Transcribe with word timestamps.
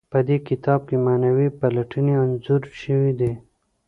په 0.13 0.19
دې 0.27 0.37
کتاب 0.47 0.79
کې 0.87 0.97
معنوي 1.05 1.47
پلټنې 1.59 2.13
انځور 2.23 2.61
شوي 2.81 3.11
دي. 3.19 3.31